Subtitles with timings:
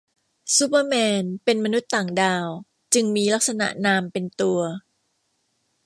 [0.55, 2.47] ซูเปอร์แมนเป็นมนุษย์ต่างดาว
[2.93, 4.59] จึงมีลักษณะนามเป็นตัว